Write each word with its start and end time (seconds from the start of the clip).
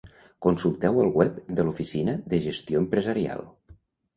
Consulteu 0.45 0.95
al 1.03 1.11
web 1.19 1.37
de 1.59 1.65
l'Oficina 1.67 2.17
de 2.33 2.41
Gestió 2.47 2.83
Empresarial. 2.85 3.45